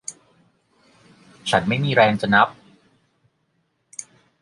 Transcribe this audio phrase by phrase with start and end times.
[1.49, 2.47] ฉันไม่มีแรงที่จะนับ